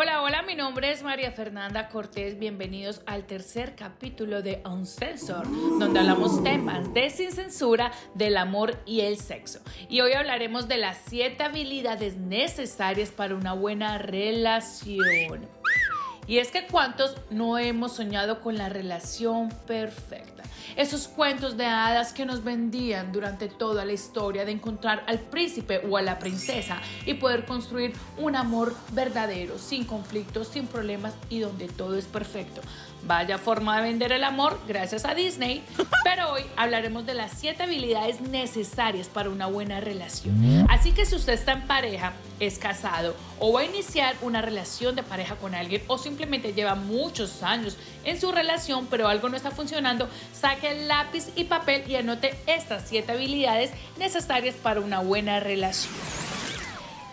[0.00, 2.38] Hola, hola, mi nombre es María Fernanda Cortés.
[2.38, 5.44] Bienvenidos al tercer capítulo de Uncensor,
[5.80, 9.58] donde hablamos temas de sin censura, del amor y el sexo.
[9.88, 15.57] Y hoy hablaremos de las siete habilidades necesarias para una buena relación.
[16.28, 20.44] Y es que cuántos no hemos soñado con la relación perfecta.
[20.76, 25.80] Esos cuentos de hadas que nos vendían durante toda la historia de encontrar al príncipe
[25.88, 31.40] o a la princesa y poder construir un amor verdadero, sin conflictos, sin problemas y
[31.40, 32.60] donde todo es perfecto.
[33.04, 35.64] Vaya forma de vender el amor gracias a Disney.
[36.04, 40.66] Pero hoy hablaremos de las 7 habilidades necesarias para una buena relación.
[40.68, 44.96] Así que si usted está en pareja, es casado o va a iniciar una relación
[44.96, 49.36] de pareja con alguien o simplemente lleva muchos años en su relación pero algo no
[49.36, 55.00] está funcionando, saque el lápiz y papel y anote estas 7 habilidades necesarias para una
[55.00, 56.17] buena relación.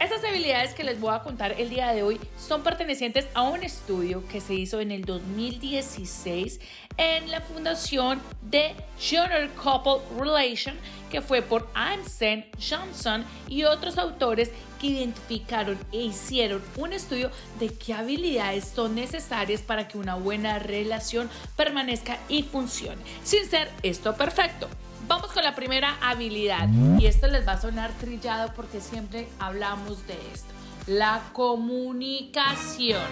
[0.06, 3.64] Estas habilidades que les voy a contar el día de hoy son pertenecientes a un
[3.64, 6.60] estudio que se hizo en el 2016
[6.98, 10.76] en la fundación de Junior Couple Relation,
[11.10, 17.70] que fue por Einstein, Johnson y otros autores que identificaron e hicieron un estudio de
[17.70, 24.16] qué habilidades son necesarias para que una buena relación permanezca y funcione, sin ser esto
[24.16, 24.70] perfecto.
[25.08, 26.68] Vamos con la primera habilidad.
[26.98, 30.54] Y esto les va a sonar trillado porque siempre hablamos de esto.
[30.88, 33.04] La comunicación.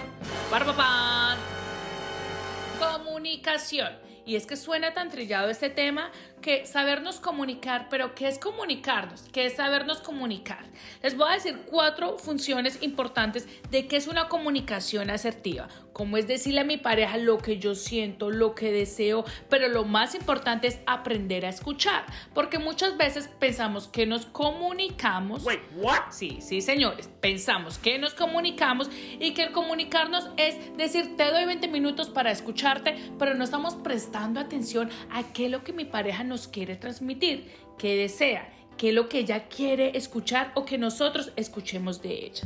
[2.78, 3.92] Comunicación.
[4.26, 6.10] Y es que suena tan trillado este tema
[6.44, 9.22] que sabernos comunicar, pero ¿qué es comunicarnos?
[9.32, 10.62] ¿Qué es sabernos comunicar?
[11.02, 15.68] Les voy a decir cuatro funciones importantes de qué es una comunicación asertiva.
[15.94, 19.84] Cómo es decirle a mi pareja lo que yo siento, lo que deseo, pero lo
[19.84, 25.44] más importante es aprender a escuchar, porque muchas veces pensamos que nos comunicamos.
[25.44, 26.10] Wait, what?
[26.10, 31.46] Sí, sí, señores, pensamos que nos comunicamos y que el comunicarnos es decir, te doy
[31.46, 35.84] 20 minutos para escucharte, pero no estamos prestando atención a qué es lo que mi
[35.84, 40.78] pareja nos quiere transmitir, qué desea, qué es lo que ella quiere escuchar o que
[40.78, 42.42] nosotros escuchemos de ella.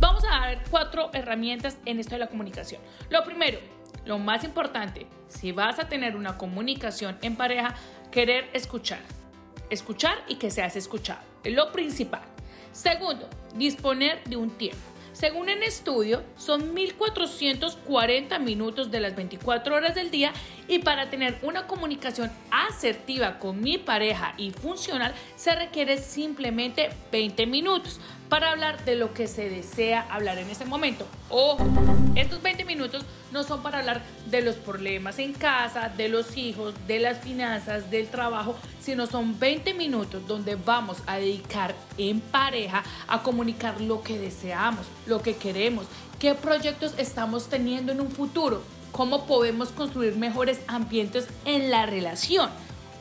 [0.00, 2.80] Vamos a ver cuatro herramientas en esto de la comunicación.
[3.10, 3.58] Lo primero,
[4.04, 7.74] lo más importante, si vas a tener una comunicación en pareja,
[8.10, 9.00] querer escuchar.
[9.68, 11.20] Escuchar y que seas escuchado.
[11.42, 12.22] Es lo principal.
[12.72, 14.95] Segundo, disponer de un tiempo.
[15.16, 20.34] Según el estudio, son 1.440 minutos de las 24 horas del día
[20.68, 27.46] y para tener una comunicación asertiva con mi pareja y funcional se requiere simplemente 20
[27.46, 31.06] minutos para hablar de lo que se desea hablar en ese momento.
[31.30, 31.66] Ojo,
[32.14, 33.02] estos 20 minutos
[33.32, 37.90] no son para hablar de los problemas en casa, de los hijos, de las finanzas,
[37.90, 44.02] del trabajo, sino son 20 minutos donde vamos a dedicar en pareja a comunicar lo
[44.02, 45.86] que deseamos, lo que queremos,
[46.18, 52.50] qué proyectos estamos teniendo en un futuro, cómo podemos construir mejores ambientes en la relación.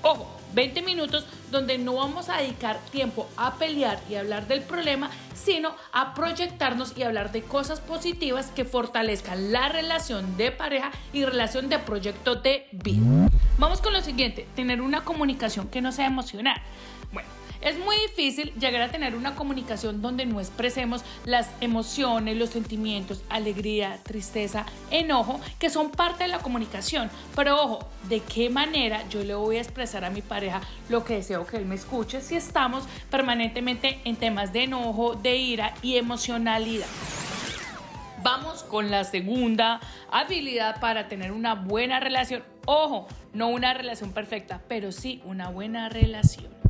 [0.01, 5.09] Ojo, 20 minutos donde no vamos a dedicar tiempo a pelear y hablar del problema,
[5.33, 11.23] sino a proyectarnos y hablar de cosas positivas que fortalezcan la relación de pareja y
[11.23, 13.29] relación de proyecto de vida.
[13.57, 16.61] Vamos con lo siguiente, tener una comunicación que no sea emocional.
[17.13, 17.29] Bueno,
[17.65, 23.23] es muy difícil llegar a tener una comunicación donde no expresemos las emociones, los sentimientos,
[23.27, 27.09] alegría, tristeza, enojo, que son parte de la comunicación.
[27.35, 31.15] Pero ojo, ¿de qué manera yo le voy a expresar a mi pareja lo que
[31.15, 35.95] deseo que él me escuche si estamos permanentemente en temas de enojo, de ira y
[35.95, 36.87] emocionalidad?
[38.21, 39.79] Vamos con la segunda
[40.11, 42.43] habilidad para tener una buena relación.
[42.67, 46.64] Ojo, no una relación perfecta, pero sí una buena relación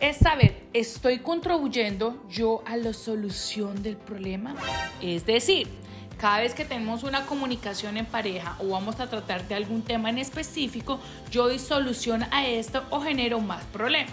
[0.00, 4.54] es saber, ¿estoy contribuyendo yo a la solución del problema?
[5.00, 5.68] Es decir,
[6.16, 10.10] cada vez que tenemos una comunicación en pareja o vamos a tratar de algún tema
[10.10, 11.00] en específico,
[11.30, 14.12] yo doy solución a esto o genero más problemas.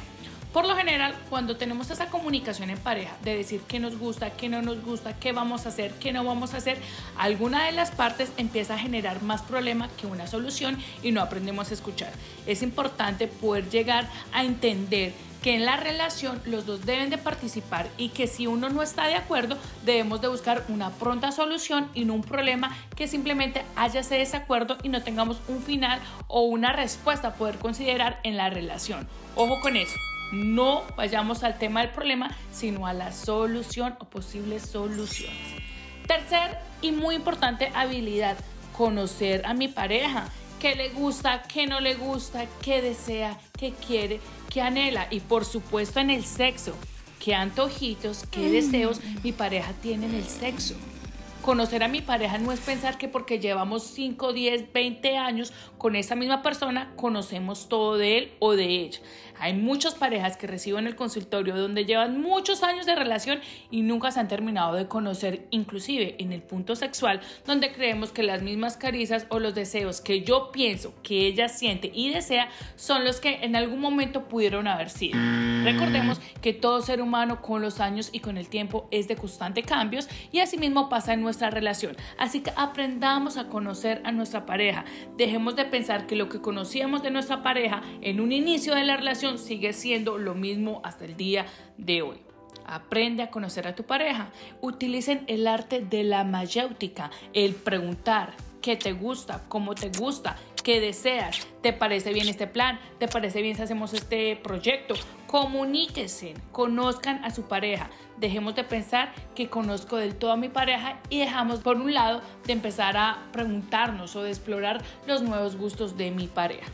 [0.53, 4.47] Por lo general, cuando tenemos esa comunicación en pareja de decir qué nos gusta, qué
[4.47, 6.77] no nos gusta, qué vamos a hacer, qué no vamos a hacer,
[7.17, 11.71] alguna de las partes empieza a generar más problema que una solución y no aprendemos
[11.71, 12.13] a escuchar.
[12.47, 15.11] Es importante poder llegar a entender
[15.45, 19.05] que en la relación los dos deben de participar y que si uno no está
[19.05, 23.99] de acuerdo debemos de buscar una pronta solución y no un problema que simplemente haya
[23.99, 28.49] ese desacuerdo y no tengamos un final o una respuesta a poder considerar en la
[28.49, 29.07] relación.
[29.35, 29.93] Ojo con eso.
[30.31, 35.61] No vayamos al tema del problema, sino a la solución o posibles soluciones.
[36.07, 38.35] Tercer y muy importante habilidad,
[38.75, 40.27] conocer a mi pareja
[40.59, 44.19] qué le gusta, qué no le gusta, qué desea, qué quiere,
[44.49, 46.73] qué anhela y por supuesto en el sexo,
[47.19, 50.75] qué antojitos, qué deseos mi pareja tiene en el sexo.
[51.45, 55.95] Conocer a mi pareja no es pensar que porque llevamos 5, 10, 20 años con
[55.95, 58.99] esa misma persona, conocemos todo de él o de ella.
[59.39, 64.09] Hay muchas parejas que reciben el consultorio donde llevan muchos años de relación y nunca
[64.09, 68.75] se han terminado de conocer, inclusive en el punto sexual, donde creemos que las mismas
[68.75, 73.43] caricias o los deseos que yo pienso que ella siente y desea son los que
[73.43, 75.19] en algún momento pudieron haber sido.
[75.63, 79.61] Recordemos que todo ser humano con los años y con el tiempo es de constante
[79.61, 81.95] cambios y asimismo pasa en nuestra relación.
[82.17, 84.85] Así que aprendamos a conocer a nuestra pareja.
[85.17, 88.97] Dejemos de pensar que lo que conocíamos de nuestra pareja en un inicio de la
[88.97, 91.45] relación sigue siendo lo mismo hasta el día
[91.77, 92.21] de hoy.
[92.65, 94.29] Aprende a conocer a tu pareja.
[94.61, 100.81] Utilicen el arte de la mayéutica, el preguntar qué te gusta, cómo te gusta, qué
[100.81, 104.95] deseas, te parece bien este plan, te parece bien si hacemos este proyecto.
[105.27, 107.91] Comuníquense, conozcan a su pareja.
[108.17, 112.21] Dejemos de pensar que conozco del todo a mi pareja y dejamos por un lado
[112.47, 116.65] de empezar a preguntarnos o de explorar los nuevos gustos de mi pareja.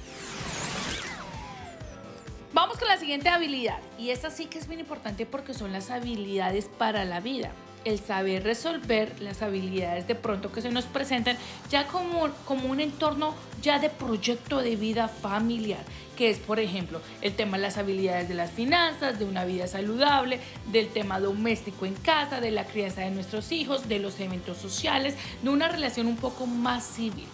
[2.53, 5.91] Vamos con la siguiente habilidad y esta sí que es bien importante porque son las
[5.91, 7.51] habilidades para la vida.
[7.83, 11.35] El saber resolver las habilidades de pronto que se nos presentan
[11.71, 15.83] ya como, como un entorno ya de proyecto de vida familiar,
[16.15, 19.65] que es por ejemplo el tema de las habilidades de las finanzas, de una vida
[19.65, 20.39] saludable,
[20.71, 25.15] del tema doméstico en casa, de la crianza de nuestros hijos, de los eventos sociales,
[25.41, 27.27] de una relación un poco más civil.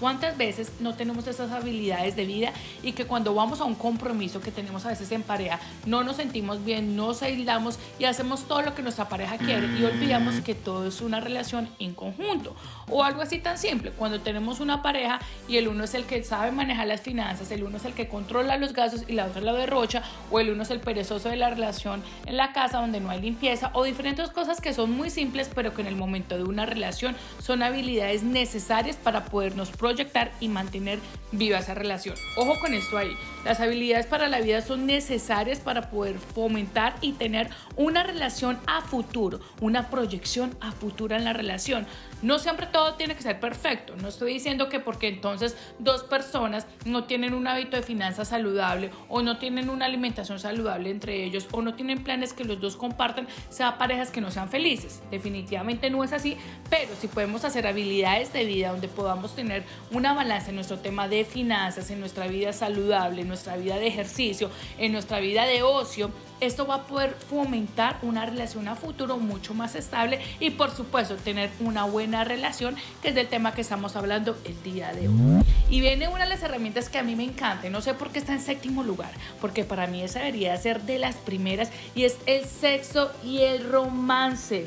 [0.00, 2.52] ¿Cuántas veces no tenemos esas habilidades de vida
[2.82, 6.16] y que cuando vamos a un compromiso que tenemos a veces en pareja, no nos
[6.16, 10.54] sentimos bien, nos aislamos y hacemos todo lo que nuestra pareja quiere y olvidamos que
[10.54, 12.54] todo es una relación en conjunto?
[12.90, 16.22] O algo así tan simple, cuando tenemos una pareja y el uno es el que
[16.22, 19.40] sabe manejar las finanzas, el uno es el que controla los gastos y la otra
[19.40, 23.00] lo derrocha, o el uno es el perezoso de la relación en la casa donde
[23.00, 26.36] no hay limpieza, o diferentes cosas que son muy simples pero que en el momento
[26.36, 30.98] de una relación son habilidades necesarias para podernos proyectar y mantener
[31.30, 32.16] viva esa relación.
[32.36, 33.16] Ojo con esto ahí.
[33.44, 38.80] Las habilidades para la vida son necesarias para poder fomentar y tener una relación a
[38.80, 41.86] futuro, una proyección a futuro en la relación.
[42.22, 43.94] No siempre todo tiene que ser perfecto.
[43.96, 48.90] No estoy diciendo que porque entonces dos personas no tienen un hábito de finanzas saludable
[49.08, 52.76] o no tienen una alimentación saludable entre ellos o no tienen planes que los dos
[52.76, 55.00] compartan, sean parejas que no sean felices.
[55.10, 56.36] Definitivamente no es así,
[56.70, 61.08] pero si podemos hacer habilidades de vida donde podamos tener una balanza en nuestro tema
[61.08, 65.62] de finanzas, en nuestra vida saludable, en nuestra vida de ejercicio, en nuestra vida de
[65.62, 70.70] ocio, esto va a poder fomentar una relación a futuro mucho más estable y por
[70.70, 75.08] supuesto tener una buena relación, que es del tema que estamos hablando el día de
[75.08, 75.42] hoy.
[75.70, 78.18] Y viene una de las herramientas que a mí me encanta, no sé por qué
[78.18, 82.18] está en séptimo lugar, porque para mí esa debería ser de las primeras y es
[82.26, 84.66] el sexo y el romance.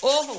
[0.00, 0.38] Ojo,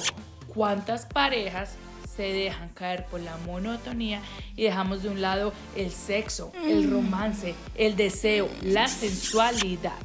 [0.54, 1.76] ¿cuántas parejas
[2.16, 4.22] se dejan caer por la monotonía
[4.56, 6.92] y dejamos de un lado el sexo, el mm.
[6.92, 9.98] romance, el deseo, la sensualidad.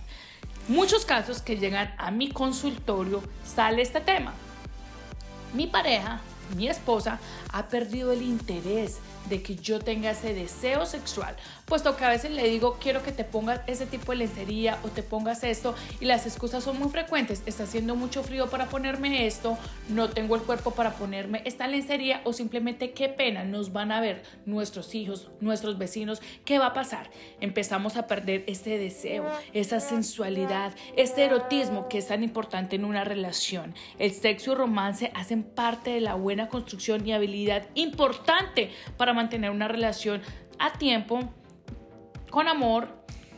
[0.69, 4.35] Muchos casos que llegan a mi consultorio sale este tema.
[5.55, 6.21] Mi pareja,
[6.57, 7.19] mi esposa,
[7.53, 8.99] ha perdido el interés
[9.29, 13.13] de que yo tenga ese deseo sexual, puesto que a veces le digo, quiero que
[13.13, 16.89] te pongas ese tipo de lencería o te pongas esto y las excusas son muy
[16.89, 19.59] frecuentes, está haciendo mucho frío para ponerme esto,
[19.89, 24.01] no tengo el cuerpo para ponerme esta lencería o simplemente qué pena, nos van a
[24.01, 27.11] ver nuestros hijos, nuestros vecinos, ¿qué va a pasar?
[27.41, 33.03] Empezamos a perder ese deseo, esa sensualidad, este erotismo que es tan importante en una
[33.03, 33.75] relación.
[33.99, 39.51] El sexo y romance hacen parte de la buena construcción y habilidad importante para mantener
[39.51, 40.23] una relación
[40.59, 41.21] a tiempo,
[42.31, 42.89] con amor,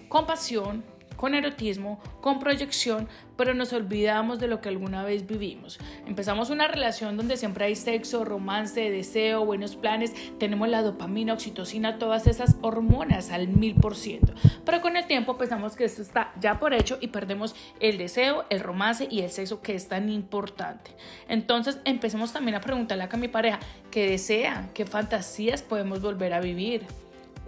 [0.08, 0.84] con pasión,
[1.18, 5.78] con erotismo, con proyección, pero nos olvidamos de lo que alguna vez vivimos.
[6.06, 11.98] Empezamos una relación donde siempre hay sexo, romance, deseo, buenos planes, tenemos la dopamina, oxitocina,
[11.98, 14.32] todas esas hormonas al mil por ciento.
[14.64, 18.44] Pero con el tiempo pensamos que esto está ya por hecho y perdemos el deseo,
[18.48, 20.92] el romance y el sexo que es tan importante.
[21.28, 23.58] Entonces empecemos también a preguntarle a mi pareja
[23.90, 26.86] qué desea, qué fantasías podemos volver a vivir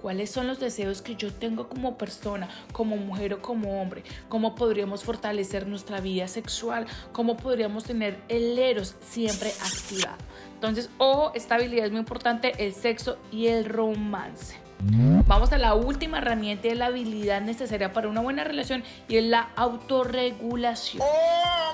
[0.00, 4.54] cuáles son los deseos que yo tengo como persona, como mujer o como hombre, cómo
[4.54, 10.18] podríamos fortalecer nuestra vida sexual, cómo podríamos tener el eros siempre activado.
[10.54, 14.56] Entonces, ojo, esta habilidad es muy importante, el sexo y el romance.
[15.26, 19.24] Vamos a la última herramienta y la habilidad necesaria para una buena relación y es
[19.24, 21.02] la autorregulación.
[21.02, 21.70] Oh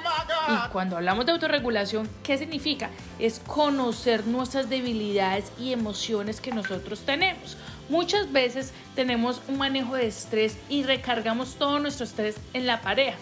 [0.48, 2.90] y cuando hablamos de autorregulación, ¿qué significa?
[3.18, 7.56] Es conocer nuestras debilidades y emociones que nosotros tenemos.
[7.88, 13.18] Muchas veces tenemos un manejo de estrés y recargamos todo nuestro estrés en la pareja.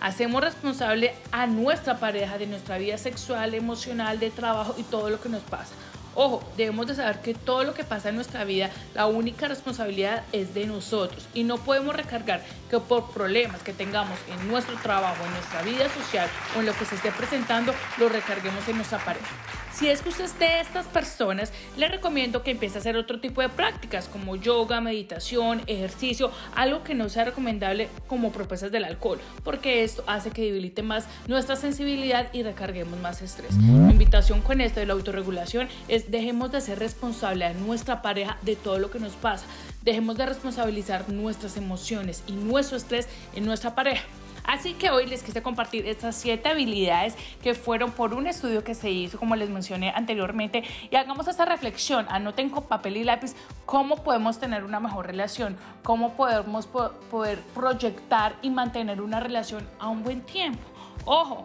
[0.00, 5.20] hacemos responsable a nuestra pareja de nuestra vida sexual, emocional, de trabajo y todo lo
[5.20, 5.72] que nos pasa.
[6.16, 10.22] Ojo, debemos de saber que todo lo que pasa en nuestra vida, la única responsabilidad
[10.32, 15.24] es de nosotros y no podemos recargar que por problemas que tengamos en nuestro trabajo,
[15.24, 18.98] en nuestra vida social o en lo que se esté presentando, lo recarguemos en nuestra
[18.98, 19.26] pareja.
[19.74, 23.18] Si es que usted es de estas personas, le recomiendo que empiece a hacer otro
[23.18, 28.84] tipo de prácticas como yoga, meditación, ejercicio, algo que no sea recomendable como propuestas del
[28.84, 33.56] alcohol, porque esto hace que debilite más nuestra sensibilidad y recarguemos más estrés.
[33.56, 38.38] Mi invitación con esto de la autorregulación es dejemos de ser responsable a nuestra pareja
[38.42, 39.44] de todo lo que nos pasa.
[39.82, 44.04] Dejemos de responsabilizar nuestras emociones y nuestro estrés en nuestra pareja.
[44.44, 48.74] Así que hoy les quise compartir estas siete habilidades que fueron por un estudio que
[48.74, 53.34] se hizo, como les mencioné anteriormente, y hagamos esta reflexión, anoten con papel y lápiz
[53.64, 59.88] cómo podemos tener una mejor relación, cómo podemos poder proyectar y mantener una relación a
[59.88, 60.62] un buen tiempo.
[61.06, 61.44] Ojo,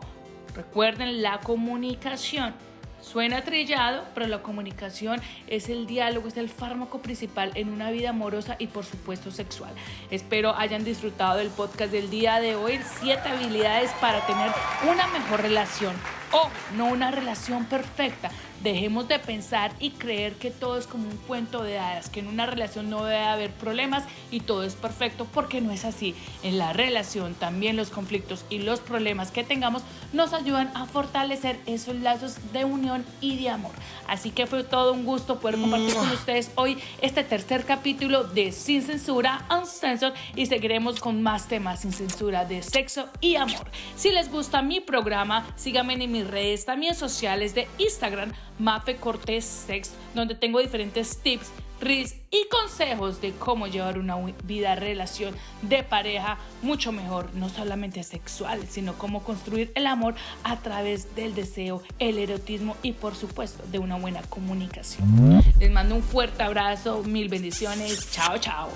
[0.53, 2.53] recuerden la comunicación
[3.01, 8.09] Suena trillado, pero la comunicación es el diálogo, es el fármaco principal en una vida
[8.09, 9.71] amorosa y por supuesto sexual.
[10.11, 14.51] Espero hayan disfrutado del podcast del día de hoy, siete habilidades para tener
[14.89, 15.93] una mejor relación
[16.31, 18.31] o no una relación perfecta,
[18.63, 22.27] Dejemos de pensar y creer que todo es como un cuento de hadas, que en
[22.27, 26.15] una relación no debe haber problemas y todo es perfecto, porque no es así.
[26.43, 31.59] En la relación también los conflictos y los problemas que tengamos nos ayudan a fortalecer
[31.65, 33.71] esos lazos de unión y de amor.
[34.07, 38.51] Así que fue todo un gusto poder compartir con ustedes hoy este tercer capítulo de
[38.51, 43.69] Sin Censura, Uncensored, y seguiremos con más temas sin censura de sexo y amor.
[43.95, 49.45] Si les gusta mi programa, síganme en mis redes también sociales de Instagram Mafe Cortés
[49.45, 51.49] Sex, donde tengo diferentes tips,
[51.81, 58.03] reels y consejos de cómo llevar una vida, relación de pareja mucho mejor, no solamente
[58.03, 63.63] sexual, sino cómo construir el amor a través del deseo, el erotismo y por supuesto
[63.71, 65.41] de una buena comunicación.
[65.59, 68.69] Les mando un fuerte abrazo, mil bendiciones, chao, chao.